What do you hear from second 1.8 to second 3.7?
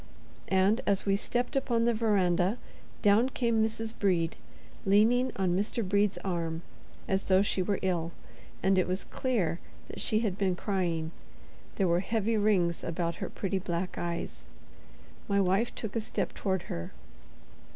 the verandah, down came